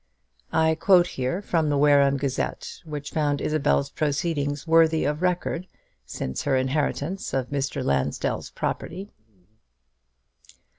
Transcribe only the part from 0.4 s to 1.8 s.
I quote here from the